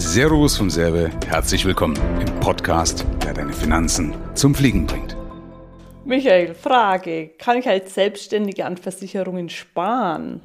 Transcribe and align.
Servus 0.00 0.56
vom 0.56 0.70
Serbe, 0.70 1.10
herzlich 1.26 1.64
willkommen 1.64 1.96
im 2.20 2.38
Podcast, 2.38 3.04
der 3.24 3.34
deine 3.34 3.52
Finanzen 3.52 4.14
zum 4.34 4.54
Fliegen 4.54 4.86
bringt. 4.86 5.16
Michael, 6.04 6.54
Frage. 6.54 7.30
Kann 7.36 7.58
ich 7.58 7.68
als 7.68 7.94
Selbstständiger 7.94 8.66
an 8.66 8.76
Versicherungen 8.76 9.48
sparen? 9.48 10.40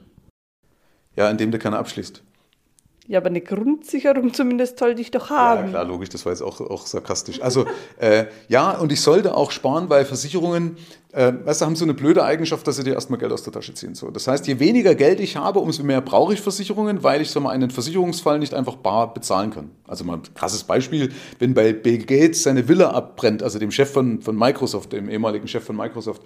Ja, 1.16 1.30
indem 1.30 1.52
du 1.52 1.60
keine 1.60 1.78
abschließt. 1.78 2.24
Ja, 3.06 3.20
aber 3.20 3.28
eine 3.28 3.42
Grundsicherung 3.42 4.34
zumindest 4.34 4.80
sollte 4.80 5.02
ich 5.02 5.12
doch 5.12 5.30
haben. 5.30 5.66
Ja, 5.66 5.70
klar, 5.70 5.86
logisch, 5.86 6.08
das 6.08 6.26
war 6.26 6.32
jetzt 6.32 6.42
auch, 6.42 6.62
auch 6.62 6.86
sarkastisch. 6.88 7.42
Also, 7.42 7.66
äh, 8.00 8.28
ja, 8.48 8.72
und 8.78 8.94
ich 8.94 9.02
sollte 9.02 9.36
auch 9.36 9.52
sparen, 9.52 9.90
weil 9.90 10.06
Versicherungen, 10.06 10.78
äh, 11.12 11.34
weißt 11.44 11.60
du, 11.60 11.66
haben 11.66 11.76
so 11.76 11.84
eine 11.84 11.94
blöde 11.94 12.24
Eigenschaft, 12.24 12.66
dass 12.66 12.78
sie 12.78 12.86
dir 12.86 12.94
erstmal 12.94 13.20
Geld 13.20 13.34
aus 13.34 13.44
der 13.44 13.52
Tasche 13.52 13.74
ziehen. 13.74 13.94
So. 13.94 14.10
Das 14.10 14.28
heißt, 14.28 14.48
je 14.48 14.58
weniger 14.60 14.96
Geld 14.96 15.20
ich 15.20 15.36
habe, 15.36 15.60
umso 15.60 15.84
mehr 15.84 16.00
brauche 16.00 16.34
ich 16.34 16.40
Versicherungen, 16.40 17.04
weil 17.04 17.22
ich 17.22 17.30
so 17.30 17.42
mal 17.42 17.50
einen 17.50 17.72
Versicherungsfall 17.72 18.40
nicht 18.40 18.54
einfach 18.54 18.78
bar 18.78 19.14
bezahlen 19.14 19.52
kann. 19.52 19.72
Also 19.86 20.06
mal 20.06 20.16
ein 20.16 20.34
krasses 20.34 20.64
Beispiel, 20.64 21.12
wenn 21.40 21.54
bei 21.54 21.74
Bill 21.74 21.98
Gates 21.98 22.44
seine 22.44 22.70
Villa 22.70 22.92
abbrennt, 22.92 23.44
also 23.44 23.60
dem 23.60 23.72
Chef 23.72 23.92
von, 23.92 24.22
von 24.22 24.38
Microsoft, 24.38 24.94
dem 24.94 25.10
ehemaligen 25.10 25.50
Chef 25.50 25.66
von 25.66 25.76
Microsoft, 25.76 26.22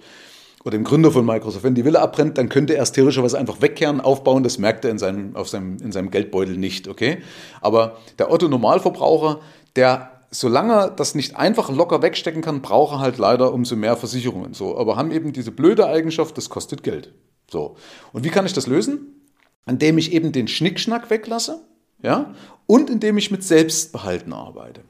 oder 0.68 0.76
dem 0.76 0.84
Gründer 0.84 1.10
von 1.10 1.24
Microsoft. 1.24 1.64
Wenn 1.64 1.74
die 1.74 1.84
Villa 1.84 2.02
abbrennt, 2.02 2.36
dann 2.36 2.50
könnte 2.50 2.76
er 2.76 2.84
theoretischerweise 2.84 3.38
einfach 3.38 3.62
wegkehren, 3.62 4.02
aufbauen. 4.02 4.42
Das 4.42 4.58
merkt 4.58 4.84
er 4.84 4.90
in 4.90 4.98
seinem, 4.98 5.34
auf 5.34 5.48
seinem, 5.48 5.78
in 5.78 5.92
seinem 5.92 6.10
Geldbeutel 6.10 6.58
nicht, 6.58 6.88
okay? 6.88 7.22
Aber 7.62 7.96
der 8.18 8.30
Otto-Normalverbraucher, 8.30 9.40
der 9.76 10.10
solange 10.30 10.74
er 10.74 10.90
das 10.90 11.14
nicht 11.14 11.36
einfach 11.36 11.70
locker 11.70 12.02
wegstecken 12.02 12.42
kann, 12.42 12.60
braucht 12.60 12.96
er 12.96 13.00
halt 13.00 13.16
leider 13.16 13.54
umso 13.54 13.76
mehr 13.76 13.96
Versicherungen. 13.96 14.52
So, 14.52 14.76
aber 14.76 14.96
haben 14.96 15.10
eben 15.10 15.32
diese 15.32 15.52
blöde 15.52 15.86
Eigenschaft, 15.86 16.36
das 16.36 16.50
kostet 16.50 16.82
Geld. 16.82 17.14
So. 17.50 17.76
Und 18.12 18.24
wie 18.24 18.28
kann 18.28 18.44
ich 18.44 18.52
das 18.52 18.66
lösen? 18.66 19.24
Indem 19.66 19.96
ich 19.96 20.12
eben 20.12 20.32
den 20.32 20.48
Schnickschnack 20.48 21.08
weglasse, 21.08 21.62
ja, 22.02 22.34
und 22.66 22.90
indem 22.90 23.16
ich 23.16 23.30
mit 23.30 23.42
Selbstbehalten 23.42 24.34
arbeite. 24.34 24.82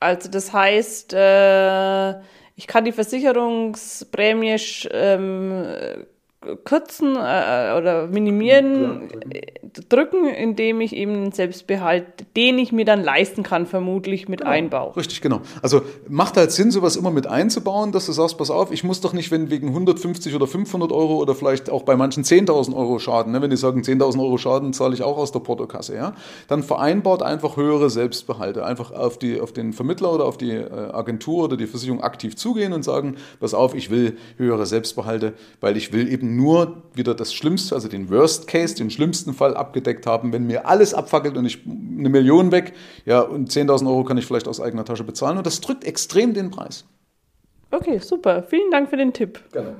Also 0.00 0.28
das 0.28 0.52
heißt, 0.52 1.14
äh 1.14 2.20
ich 2.60 2.66
kann 2.66 2.84
die 2.84 2.92
Versicherungsprämie 2.92 4.58
ähm, 4.90 5.64
kürzen 6.66 7.16
äh, 7.16 7.72
oder 7.78 8.06
minimieren, 8.06 9.08
ja, 9.32 9.40
drücken. 9.88 10.26
Indem 10.26 10.80
ich 10.80 10.94
eben 10.94 11.14
einen 11.14 11.32
Selbstbehalt, 11.32 12.04
den 12.36 12.58
ich 12.58 12.72
mir 12.72 12.84
dann 12.84 13.02
leisten 13.02 13.42
kann, 13.42 13.66
vermutlich 13.66 14.28
mit 14.28 14.40
genau, 14.40 14.50
einbaue. 14.50 14.96
Richtig, 14.96 15.20
genau. 15.20 15.40
Also 15.62 15.82
macht 16.08 16.36
halt 16.36 16.52
Sinn, 16.52 16.70
sowas 16.70 16.96
immer 16.96 17.10
mit 17.10 17.26
einzubauen, 17.26 17.92
dass 17.92 18.06
du 18.06 18.12
sagst, 18.12 18.38
pass 18.38 18.50
auf, 18.50 18.72
ich 18.72 18.84
muss 18.84 19.00
doch 19.00 19.12
nicht, 19.12 19.30
wenn 19.30 19.50
wegen 19.50 19.68
150 19.68 20.34
oder 20.34 20.46
500 20.46 20.92
Euro 20.92 21.16
oder 21.16 21.34
vielleicht 21.34 21.70
auch 21.70 21.82
bei 21.82 21.96
manchen 21.96 22.24
10.000 22.24 22.74
Euro 22.74 22.98
Schaden, 22.98 23.32
ne, 23.32 23.42
wenn 23.42 23.50
die 23.50 23.56
sagen 23.56 23.82
10.000 23.82 24.20
Euro 24.20 24.38
Schaden 24.38 24.72
zahle 24.72 24.94
ich 24.94 25.02
auch 25.02 25.18
aus 25.18 25.32
der 25.32 25.40
Portokasse, 25.40 25.94
ja, 25.94 26.14
dann 26.48 26.62
vereinbart 26.62 27.22
einfach 27.22 27.56
höhere 27.56 27.90
Selbstbehalte, 27.90 28.64
einfach 28.64 28.92
auf, 28.92 29.18
die, 29.18 29.40
auf 29.40 29.52
den 29.52 29.72
Vermittler 29.72 30.12
oder 30.12 30.24
auf 30.24 30.38
die 30.38 30.52
äh, 30.52 30.70
Agentur 30.92 31.44
oder 31.44 31.56
die 31.56 31.66
Versicherung 31.66 32.02
aktiv 32.02 32.36
zugehen 32.36 32.72
und 32.72 32.82
sagen, 32.82 33.16
pass 33.38 33.54
auf, 33.54 33.74
ich 33.74 33.90
will 33.90 34.16
höhere 34.36 34.66
Selbstbehalte, 34.66 35.34
weil 35.60 35.76
ich 35.76 35.92
will 35.92 36.12
eben 36.12 36.36
nur 36.36 36.82
wieder 36.94 37.14
das 37.14 37.32
Schlimmste, 37.32 37.74
also 37.74 37.88
den 37.88 38.10
Worst 38.10 38.46
Case, 38.46 38.74
den 38.74 38.90
schlimmsten 38.90 39.34
Fall 39.34 39.56
abgedeckt 39.60 40.06
haben. 40.06 40.32
Wenn 40.32 40.46
mir 40.46 40.66
alles 40.66 40.94
abfackelt 40.94 41.36
und 41.36 41.46
ich 41.46 41.60
eine 41.66 42.08
Million 42.08 42.50
weg, 42.50 42.72
ja, 43.04 43.20
und 43.20 43.50
10.000 43.50 43.86
Euro 43.86 44.04
kann 44.04 44.18
ich 44.18 44.26
vielleicht 44.26 44.48
aus 44.48 44.60
eigener 44.60 44.84
Tasche 44.84 45.04
bezahlen. 45.04 45.38
Und 45.38 45.46
das 45.46 45.60
drückt 45.60 45.84
extrem 45.84 46.34
den 46.34 46.50
Preis. 46.50 46.84
Okay, 47.70 47.98
super. 47.98 48.42
Vielen 48.42 48.70
Dank 48.70 48.90
für 48.90 48.96
den 48.96 49.12
Tipp. 49.12 49.40
Gerne. 49.52 49.76